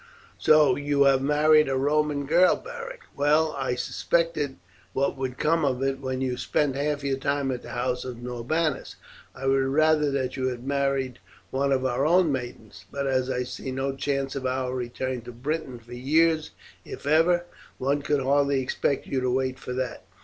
[0.39, 3.01] "So you have married a Roman girl, Beric!
[3.15, 4.57] Well, I suspected
[4.93, 8.17] what would come of it when you spent half your time at the house of
[8.17, 8.95] Norbanus.
[9.35, 11.19] I would rather that you had married
[11.51, 15.31] one of our own maidens; but as I see no chance of our return to
[15.31, 16.49] Britain for years,
[16.83, 17.45] if ever,
[17.77, 20.03] one could hardly expect you to wait for that.